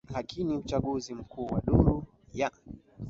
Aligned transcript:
lakini 0.13 0.57
uchaguzi 0.57 1.13
mkuu 1.13 1.45
wa 1.45 1.61
duru 1.61 2.03
ya 2.33 2.51